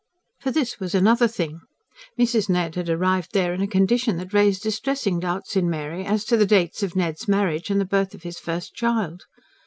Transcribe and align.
For 0.39 0.49
this 0.49 0.79
was 0.79 0.95
another 0.95 1.27
thing: 1.27 1.59
Mrs. 2.17 2.49
Ned 2.49 2.73
had 2.73 2.89
arrived 2.89 3.33
there 3.33 3.53
in 3.53 3.61
a 3.61 3.67
condition 3.67 4.17
that 4.17 4.33
raised 4.33 4.63
distressing 4.63 5.19
doubts 5.19 5.55
in 5.55 5.69
Mary 5.69 6.03
as 6.07 6.25
to 6.25 6.37
the 6.37 6.47
dates 6.47 6.81
of 6.81 6.95
Ned's 6.95 7.27
marriage 7.27 7.69
and 7.69 7.79
the 7.79 7.85
birth 7.85 8.15
of 8.15 8.23
his 8.23 8.39
first 8.39 8.73
child. 8.73 9.25